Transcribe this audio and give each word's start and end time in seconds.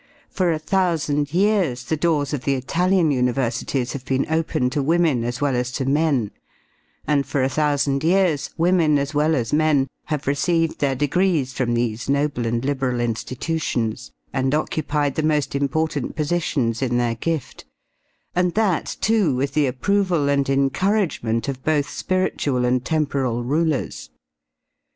For 0.31 0.51
a 0.51 0.57
thousand 0.57 1.31
years 1.31 1.83
the 1.83 1.95
doors 1.95 2.33
of 2.33 2.43
the 2.43 2.55
Italian 2.55 3.11
universities 3.11 3.93
have 3.93 4.03
been 4.03 4.25
open 4.31 4.71
to 4.71 4.81
women, 4.81 5.23
as 5.23 5.41
well 5.41 5.55
as 5.55 5.71
to 5.73 5.85
men; 5.85 6.31
and 7.05 7.23
for 7.23 7.43
a 7.43 7.49
thousand 7.49 8.03
years 8.03 8.49
women, 8.57 8.97
as 8.97 9.13
well 9.13 9.35
as 9.35 9.53
men, 9.53 9.85
have 10.05 10.25
received 10.25 10.79
their 10.79 10.95
degrees 10.95 11.53
from 11.53 11.75
these 11.75 12.09
noble 12.09 12.47
and 12.47 12.65
liberal 12.65 12.99
institutions, 12.99 14.09
and 14.33 14.55
occupied 14.55 15.13
the 15.13 15.21
most 15.21 15.53
important 15.53 16.15
positions 16.15 16.81
in 16.81 16.97
their 16.97 17.13
gift, 17.13 17.65
and 18.35 18.55
that, 18.55 18.97
too, 19.01 19.35
with 19.35 19.53
the 19.53 19.67
approval 19.67 20.29
and 20.29 20.49
encouragement 20.49 21.47
of 21.47 21.63
both 21.63 21.87
spiritual 21.87 22.65
and 22.65 22.83
temporal 22.85 23.43
rulers. 23.43 24.09